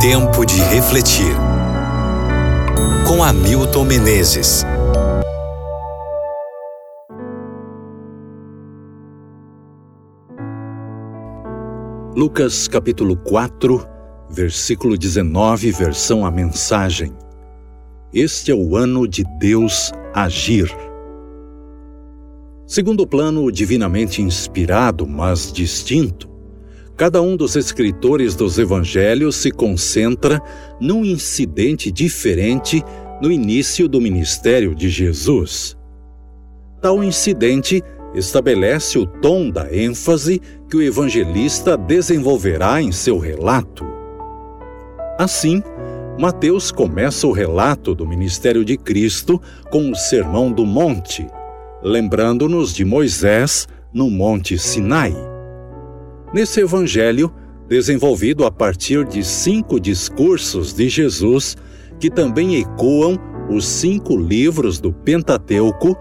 Tempo 0.00 0.46
de 0.46 0.58
refletir. 0.62 1.34
Com 3.06 3.22
Hamilton 3.22 3.84
Menezes. 3.84 4.64
Lucas 12.16 12.66
capítulo 12.66 13.14
4, 13.14 13.86
versículo 14.30 14.96
19, 14.96 15.70
versão 15.70 16.24
a 16.24 16.30
mensagem. 16.30 17.12
Este 18.10 18.50
é 18.50 18.54
o 18.54 18.78
ano 18.78 19.06
de 19.06 19.22
Deus 19.38 19.92
agir. 20.14 20.74
Segundo 22.66 23.02
o 23.02 23.06
plano 23.06 23.52
divinamente 23.52 24.22
inspirado, 24.22 25.06
mas 25.06 25.52
distinto, 25.52 26.29
cada 27.00 27.22
um 27.22 27.34
dos 27.34 27.56
escritores 27.56 28.34
dos 28.34 28.58
evangelhos 28.58 29.34
se 29.36 29.50
concentra 29.50 30.38
num 30.78 31.02
incidente 31.02 31.90
diferente 31.90 32.84
no 33.22 33.32
início 33.32 33.88
do 33.88 33.98
ministério 33.98 34.74
de 34.74 34.90
Jesus. 34.90 35.78
Tal 36.78 37.02
incidente 37.02 37.82
estabelece 38.14 38.98
o 38.98 39.06
tom 39.06 39.48
da 39.48 39.74
ênfase 39.74 40.42
que 40.68 40.76
o 40.76 40.82
evangelista 40.82 41.74
desenvolverá 41.74 42.82
em 42.82 42.92
seu 42.92 43.18
relato. 43.18 43.86
Assim, 45.18 45.62
Mateus 46.18 46.70
começa 46.70 47.26
o 47.26 47.32
relato 47.32 47.94
do 47.94 48.06
ministério 48.06 48.62
de 48.62 48.76
Cristo 48.76 49.40
com 49.70 49.90
o 49.90 49.96
Sermão 49.96 50.52
do 50.52 50.66
Monte, 50.66 51.26
lembrando-nos 51.82 52.74
de 52.74 52.84
Moisés 52.84 53.66
no 53.90 54.10
Monte 54.10 54.58
Sinai. 54.58 55.29
Nesse 56.32 56.60
evangelho, 56.60 57.32
desenvolvido 57.68 58.44
a 58.44 58.52
partir 58.52 59.04
de 59.04 59.24
cinco 59.24 59.80
discursos 59.80 60.72
de 60.72 60.88
Jesus, 60.88 61.56
que 61.98 62.08
também 62.08 62.60
ecoam 62.60 63.18
os 63.50 63.66
cinco 63.66 64.16
livros 64.16 64.78
do 64.80 64.92
Pentateuco, 64.92 65.96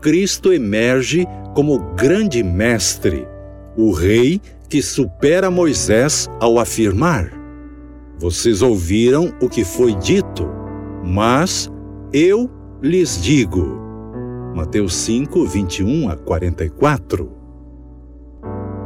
Cristo 0.00 0.52
emerge 0.52 1.26
como 1.54 1.78
grande 1.94 2.42
mestre, 2.42 3.26
o 3.76 3.92
rei 3.92 4.40
que 4.70 4.80
supera 4.80 5.50
Moisés 5.50 6.28
ao 6.40 6.58
afirmar: 6.58 7.30
Vocês 8.18 8.62
ouviram 8.62 9.34
o 9.40 9.48
que 9.48 9.64
foi 9.64 9.94
dito, 9.96 10.48
mas 11.04 11.70
eu 12.12 12.50
lhes 12.82 13.22
digo. 13.22 13.82
Mateus 14.54 14.94
5, 14.94 15.44
21 15.46 16.08
a 16.08 16.16
44. 16.16 17.43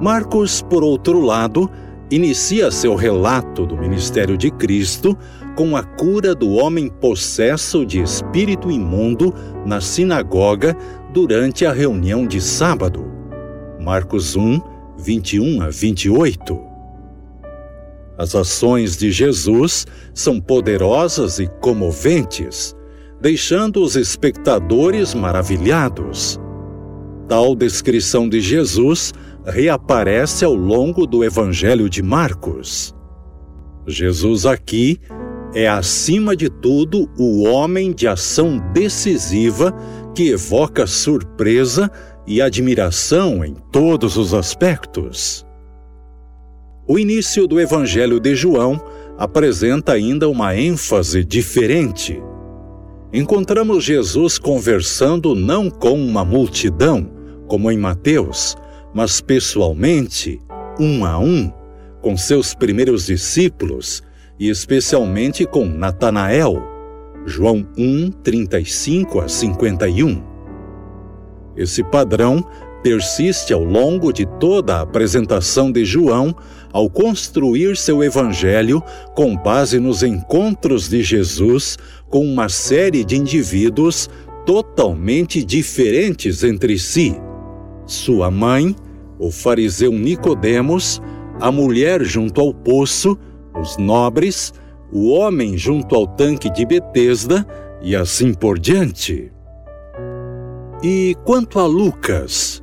Marcos, 0.00 0.60
por 0.62 0.82
outro 0.82 1.20
lado, 1.20 1.70
inicia 2.10 2.70
seu 2.70 2.94
relato 2.94 3.64
do 3.64 3.76
ministério 3.76 4.36
de 4.36 4.50
Cristo 4.50 5.16
com 5.56 5.76
a 5.76 5.82
cura 5.82 6.34
do 6.34 6.50
homem 6.50 6.88
possesso 6.88 7.86
de 7.86 8.00
espírito 8.00 8.70
imundo 8.70 9.32
na 9.64 9.80
sinagoga 9.80 10.76
durante 11.12 11.64
a 11.64 11.72
reunião 11.72 12.26
de 12.26 12.40
sábado. 12.40 13.06
Marcos 13.80 14.34
1, 14.34 14.60
21 14.98 15.62
a 15.62 15.70
28. 15.70 16.60
As 18.18 18.34
ações 18.34 18.96
de 18.96 19.10
Jesus 19.10 19.86
são 20.12 20.40
poderosas 20.40 21.38
e 21.38 21.46
comoventes, 21.60 22.74
deixando 23.20 23.82
os 23.82 23.96
espectadores 23.96 25.14
maravilhados. 25.14 26.38
Tal 27.28 27.56
descrição 27.56 28.28
de 28.28 28.40
Jesus 28.40 29.12
reaparece 29.46 30.44
ao 30.44 30.54
longo 30.54 31.06
do 31.06 31.24
Evangelho 31.24 31.88
de 31.88 32.02
Marcos. 32.02 32.94
Jesus 33.86 34.46
aqui 34.46 35.00
é, 35.54 35.68
acima 35.68 36.34
de 36.34 36.48
tudo, 36.48 37.08
o 37.16 37.44
homem 37.44 37.92
de 37.92 38.08
ação 38.08 38.58
decisiva 38.72 39.72
que 40.14 40.30
evoca 40.30 40.86
surpresa 40.86 41.90
e 42.26 42.40
admiração 42.40 43.44
em 43.44 43.54
todos 43.70 44.16
os 44.16 44.34
aspectos. 44.34 45.46
O 46.88 46.98
início 46.98 47.46
do 47.46 47.60
Evangelho 47.60 48.18
de 48.18 48.34
João 48.34 48.80
apresenta 49.16 49.92
ainda 49.92 50.28
uma 50.28 50.56
ênfase 50.56 51.24
diferente. 51.24 52.20
Encontramos 53.12 53.84
Jesus 53.84 54.38
conversando 54.38 55.34
não 55.36 55.70
com 55.70 55.94
uma 55.94 56.24
multidão, 56.24 57.08
como 57.46 57.70
em 57.70 57.78
Mateus, 57.78 58.56
mas 58.94 59.20
pessoalmente, 59.20 60.40
um 60.78 61.04
a 61.04 61.18
um, 61.18 61.52
com 62.00 62.16
seus 62.16 62.54
primeiros 62.54 63.06
discípulos 63.06 64.02
e 64.38 64.48
especialmente 64.48 65.44
com 65.44 65.64
Natanael. 65.64 66.62
João 67.26 67.66
1, 67.76 68.10
35 68.22 69.20
a 69.20 69.28
51. 69.28 70.22
Esse 71.56 71.82
padrão 71.82 72.44
persiste 72.82 73.52
ao 73.52 73.64
longo 73.64 74.12
de 74.12 74.26
toda 74.38 74.76
a 74.76 74.82
apresentação 74.82 75.72
de 75.72 75.84
João 75.86 76.36
ao 76.70 76.90
construir 76.90 77.76
seu 77.78 78.04
evangelho 78.04 78.82
com 79.14 79.34
base 79.34 79.78
nos 79.78 80.02
encontros 80.02 80.88
de 80.88 81.02
Jesus 81.02 81.78
com 82.10 82.26
uma 82.26 82.50
série 82.50 83.02
de 83.02 83.16
indivíduos 83.16 84.10
totalmente 84.44 85.42
diferentes 85.42 86.44
entre 86.44 86.78
si. 86.78 87.16
Sua 87.86 88.30
mãe, 88.30 88.76
o 89.24 89.30
fariseu 89.30 89.90
Nicodemos, 89.90 91.00
a 91.40 91.50
mulher 91.50 92.04
junto 92.04 92.42
ao 92.42 92.52
poço, 92.52 93.18
os 93.58 93.78
nobres, 93.78 94.52
o 94.92 95.08
homem 95.08 95.56
junto 95.56 95.94
ao 95.94 96.06
tanque 96.06 96.50
de 96.50 96.66
Betesda 96.66 97.46
e 97.80 97.96
assim 97.96 98.34
por 98.34 98.58
diante. 98.58 99.32
E 100.82 101.16
quanto 101.24 101.58
a 101.58 101.66
Lucas? 101.66 102.62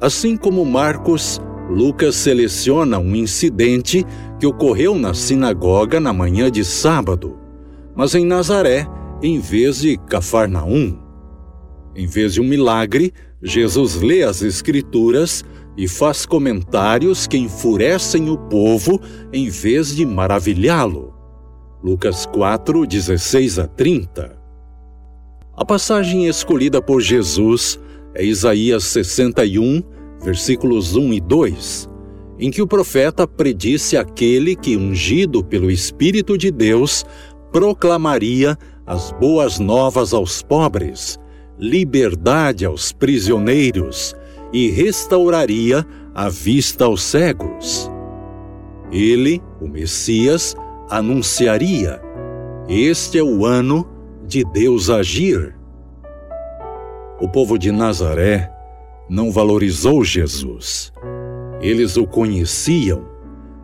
Assim 0.00 0.38
como 0.38 0.64
Marcos, 0.64 1.38
Lucas 1.68 2.16
seleciona 2.16 2.98
um 2.98 3.14
incidente 3.14 4.06
que 4.40 4.46
ocorreu 4.46 4.94
na 4.94 5.12
sinagoga 5.12 6.00
na 6.00 6.14
manhã 6.14 6.50
de 6.50 6.64
sábado, 6.64 7.36
mas 7.94 8.14
em 8.14 8.24
Nazaré, 8.24 8.86
em 9.22 9.38
vez 9.38 9.80
de 9.80 9.98
Cafarnaum. 9.98 10.98
Em 11.94 12.06
vez 12.06 12.34
de 12.34 12.40
um 12.40 12.44
milagre, 12.44 13.12
Jesus 13.42 14.00
lê 14.00 14.22
as 14.22 14.42
Escrituras 14.42 15.44
e 15.78 15.86
faz 15.86 16.26
comentários 16.26 17.28
que 17.28 17.38
enfurecem 17.38 18.28
o 18.28 18.36
povo 18.36 19.00
em 19.32 19.48
vez 19.48 19.94
de 19.94 20.04
maravilhá-lo. 20.04 21.14
Lucas 21.80 22.26
4, 22.26 22.84
16 22.84 23.60
a 23.60 23.68
30. 23.68 24.36
A 25.56 25.64
passagem 25.64 26.26
escolhida 26.26 26.82
por 26.82 27.00
Jesus 27.00 27.78
é 28.12 28.24
Isaías 28.24 28.82
61, 28.84 29.80
versículos 30.20 30.96
1 30.96 31.12
e 31.12 31.20
2, 31.20 31.88
em 32.40 32.50
que 32.50 32.60
o 32.60 32.66
profeta 32.66 33.24
predisse 33.24 33.96
aquele 33.96 34.56
que, 34.56 34.76
ungido 34.76 35.44
pelo 35.44 35.70
Espírito 35.70 36.36
de 36.36 36.50
Deus, 36.50 37.06
proclamaria 37.52 38.58
as 38.84 39.12
boas 39.12 39.60
novas 39.60 40.12
aos 40.12 40.42
pobres, 40.42 41.20
liberdade 41.56 42.64
aos 42.64 42.90
prisioneiros 42.90 44.16
e 44.52 44.70
restauraria 44.70 45.84
a 46.14 46.28
vista 46.28 46.84
aos 46.84 47.02
cegos. 47.02 47.90
Ele, 48.90 49.42
o 49.60 49.68
Messias, 49.68 50.56
anunciaria: 50.88 52.00
Este 52.68 53.18
é 53.18 53.22
o 53.22 53.44
ano 53.44 53.86
de 54.26 54.44
Deus 54.44 54.90
agir. 54.90 55.56
O 57.20 57.28
povo 57.28 57.58
de 57.58 57.72
Nazaré 57.72 58.50
não 59.08 59.30
valorizou 59.30 60.04
Jesus. 60.04 60.92
Eles 61.60 61.96
o 61.96 62.06
conheciam, 62.06 63.04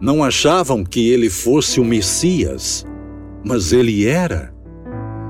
não 0.01 0.25
achavam 0.25 0.83
que 0.83 1.11
ele 1.11 1.31
fosse 1.31 1.81
o 1.81 1.85
Messias, 1.85 2.85
mas 3.45 3.73
ele 3.73 4.07
era. 4.07 4.53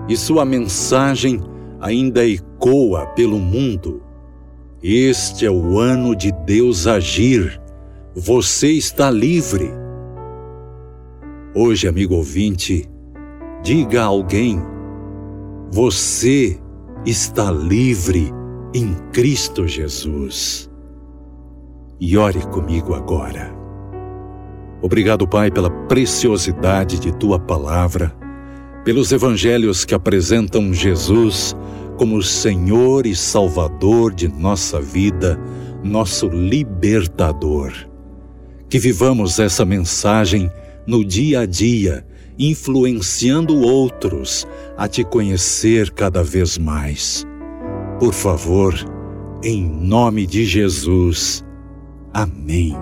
E 0.08 0.16
sua 0.16 0.44
mensagem 0.44 1.40
ainda 1.80 2.26
ecoa 2.26 3.06
pelo 3.08 3.38
mundo. 3.38 4.03
Este 4.86 5.46
é 5.46 5.50
o 5.50 5.78
ano 5.78 6.14
de 6.14 6.30
Deus 6.44 6.86
agir. 6.86 7.58
Você 8.14 8.70
está 8.72 9.10
livre. 9.10 9.70
Hoje, 11.54 11.88
amigo 11.88 12.14
ouvinte, 12.14 12.86
diga 13.62 14.02
a 14.02 14.04
alguém: 14.04 14.60
você 15.72 16.60
está 17.06 17.50
livre 17.50 18.30
em 18.74 18.94
Cristo 19.10 19.66
Jesus. 19.66 20.70
E 21.98 22.18
ore 22.18 22.42
comigo 22.48 22.92
agora. 22.92 23.54
Obrigado, 24.82 25.26
Pai, 25.26 25.50
pela 25.50 25.70
preciosidade 25.70 27.00
de 27.00 27.10
tua 27.10 27.38
palavra, 27.38 28.14
pelos 28.84 29.12
evangelhos 29.12 29.86
que 29.86 29.94
apresentam 29.94 30.74
Jesus 30.74 31.56
como 32.04 32.22
Senhor 32.22 33.06
e 33.06 33.16
Salvador 33.16 34.12
de 34.12 34.28
nossa 34.28 34.78
vida, 34.78 35.40
nosso 35.82 36.28
libertador. 36.28 37.72
Que 38.68 38.78
vivamos 38.78 39.38
essa 39.38 39.64
mensagem 39.64 40.50
no 40.86 41.02
dia 41.02 41.40
a 41.40 41.46
dia, 41.46 42.06
influenciando 42.38 43.58
outros 43.58 44.46
a 44.76 44.86
te 44.86 45.02
conhecer 45.02 45.92
cada 45.92 46.22
vez 46.22 46.58
mais. 46.58 47.24
Por 47.98 48.12
favor, 48.12 48.74
em 49.42 49.64
nome 49.66 50.26
de 50.26 50.44
Jesus. 50.44 51.42
Amém. 52.12 52.76